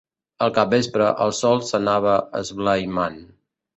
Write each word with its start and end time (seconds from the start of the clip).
Al 0.45 0.53
capvespre, 0.53 1.09
el 1.25 1.35
sol 1.41 1.61
s'anava 1.67 2.17
esblaimant. 2.43 3.21